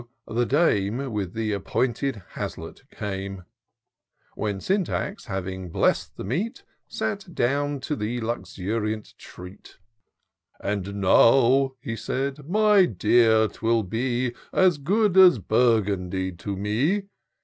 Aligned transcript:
the 0.25 0.47
Dame 0.47 1.13
With 1.13 1.35
the 1.35 1.51
appointed 1.53 2.23
haslet 2.33 2.89
came: 2.89 3.43
When 4.33 4.59
Syntax, 4.59 5.25
having 5.25 5.69
bless'd 5.69 6.17
the 6.17 6.23
meat, 6.23 6.63
Sat 6.87 7.35
down 7.35 7.79
to 7.81 7.95
the 7.95 8.19
luxuriant 8.19 9.13
treat." 9.19 9.77
And 10.59 10.95
now," 11.01 11.75
he 11.83 11.95
said," 11.95 12.49
my 12.49 12.85
dear, 12.87 13.47
'twill 13.47 13.83
be 13.83 14.33
As 14.51 14.79
good 14.79 15.17
as 15.17 15.37
Burgundy 15.37 16.31
to 16.31 16.55
me. 16.57 17.03